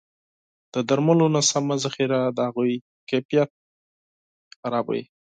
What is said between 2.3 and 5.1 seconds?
د هغوی کیفیت خرابوي.